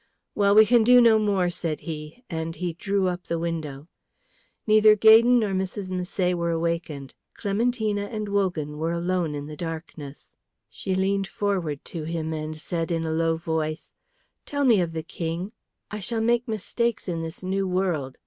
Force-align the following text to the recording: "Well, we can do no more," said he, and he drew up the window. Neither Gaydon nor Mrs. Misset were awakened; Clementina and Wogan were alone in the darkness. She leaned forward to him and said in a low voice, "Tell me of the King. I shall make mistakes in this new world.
"Well, 0.33 0.55
we 0.55 0.65
can 0.65 0.83
do 0.83 0.99
no 0.99 1.19
more," 1.19 1.51
said 1.51 1.81
he, 1.81 2.23
and 2.27 2.55
he 2.55 2.73
drew 2.73 3.07
up 3.07 3.25
the 3.25 3.37
window. 3.37 3.87
Neither 4.65 4.95
Gaydon 4.95 5.37
nor 5.37 5.51
Mrs. 5.51 5.91
Misset 5.91 6.33
were 6.33 6.49
awakened; 6.49 7.13
Clementina 7.35 8.05
and 8.05 8.27
Wogan 8.27 8.79
were 8.79 8.91
alone 8.91 9.35
in 9.35 9.45
the 9.45 9.55
darkness. 9.55 10.33
She 10.71 10.95
leaned 10.95 11.27
forward 11.27 11.85
to 11.85 12.05
him 12.05 12.33
and 12.33 12.55
said 12.57 12.89
in 12.89 13.05
a 13.05 13.11
low 13.13 13.37
voice, 13.37 13.91
"Tell 14.43 14.65
me 14.65 14.81
of 14.81 14.93
the 14.93 15.03
King. 15.03 15.51
I 15.91 15.99
shall 15.99 16.21
make 16.21 16.47
mistakes 16.47 17.07
in 17.07 17.21
this 17.21 17.43
new 17.43 17.67
world. 17.67 18.17